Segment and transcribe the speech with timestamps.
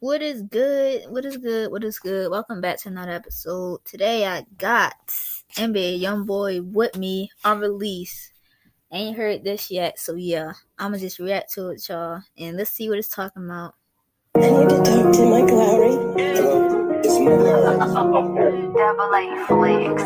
[0.00, 1.02] What is good?
[1.10, 1.70] What is good?
[1.70, 2.30] What is good?
[2.30, 3.84] Welcome back to another episode.
[3.84, 4.94] Today I got
[5.56, 8.32] NBA YoungBoy with me on release.
[8.90, 12.88] Ain't heard this yet, so yeah, I'ma just react to it, y'all, and let's see
[12.88, 13.74] what it's talking about.
[14.36, 15.90] I need to talk to Mike Lowry.
[16.16, 18.72] Hello, it's Mike Lowry.
[18.72, 20.02] Double A flicks.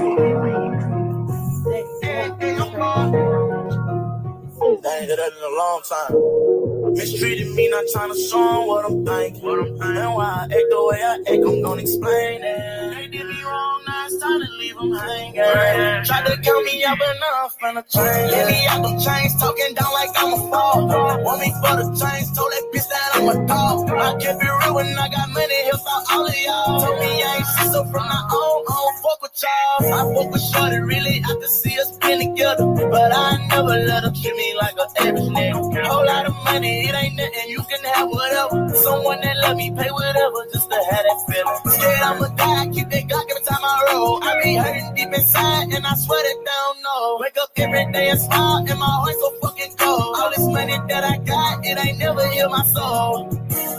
[4.83, 6.64] They ain't did that in a long time.
[6.95, 9.43] Mistreated me, not trying to show 'em what I'm thinking.
[9.43, 9.97] What I'm thinking.
[9.99, 12.95] And why I act the way I act, I'm gonna explain it.
[12.95, 16.05] They did me wrong, now it's time to leave them hanging.
[16.05, 18.31] Tried to count me out, but now I'm finna change.
[18.31, 21.25] Let me out them chains, talking down like I'm a fraud.
[21.25, 23.91] Want me for the chains, told that bitch that I'm a dog.
[23.91, 26.81] I kept it real when I got money, out all of y'all.
[26.81, 29.95] Told me I ain't shit, so from my own, I don't fuck with y'all.
[29.99, 32.67] I fuck with Shorty, really, I can see us being together.
[32.67, 35.87] But I never let her treat me like an average nigga.
[35.87, 38.69] Whole lot of money, it ain't nothing, you can have whatever.
[38.87, 41.61] Someone that love me, pay whatever, just to have that feeling.
[41.75, 44.23] Scared I'ma die, keep that Glock every time I roll.
[44.23, 47.19] I be hurting deep inside, and I swear that down no.
[47.21, 50.17] Wake up every day and smile, and my heart so fucking cold.
[50.19, 53.29] All this money that I got, it ain't never heal my soul.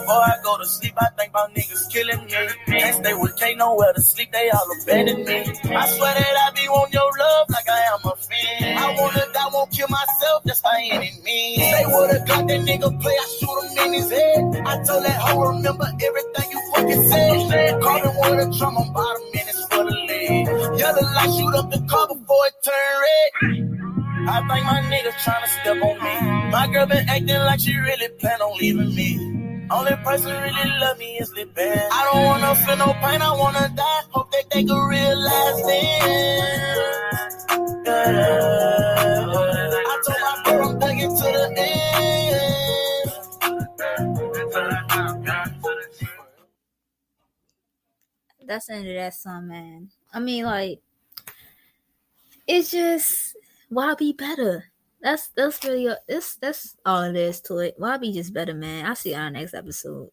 [0.05, 2.31] Before I go to sleep, I think about niggas killing me.
[2.67, 5.39] Can't stay with nowhere to sleep, they all abandon me.
[5.73, 6.84] I swear that I be on
[10.05, 11.57] myself, that's any means.
[11.57, 14.43] They would've got that nigga play, I shoot him in his head.
[14.65, 17.81] I told that hoe, remember everything you fucking said.
[17.81, 20.79] Call me one of the drum, I'm bottom minutes for the lead.
[20.79, 23.65] Yellow light, shoot up the car before it turn red.
[24.27, 26.51] I think my nigga tryna step on me.
[26.51, 29.67] My girl been acting like she really plan on leaving me.
[29.71, 31.47] Only person really love me is Lil.
[31.57, 34.01] I don't wanna feel no pain, I wanna die.
[34.11, 35.84] Hope that they can realize then.
[41.09, 41.61] To the
[41.95, 42.35] end.
[48.47, 49.89] That's the end of that song, man.
[50.13, 50.79] I mean, like,
[52.47, 53.35] it's just
[53.69, 54.71] why be better?
[55.01, 57.75] That's that's really uh, this that's all it is to it.
[57.77, 58.85] Why be just better, man?
[58.85, 60.09] I'll see you on the next episode.